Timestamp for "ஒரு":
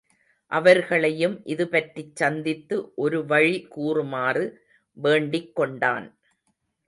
2.95-3.25